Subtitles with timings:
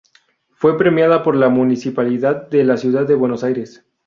[0.55, 3.85] Fue premiada por la Municipalidad de la ciudad de Buenos Aires.